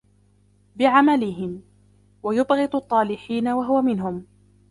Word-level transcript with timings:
بِعَمَلِهِمْ، 0.75 1.61
وَيُبْغِضُ 2.23 2.75
الطَّالِحِينَ 2.75 3.47
وَهُوَ 3.47 3.81
مِنْهُمْ 3.81 4.25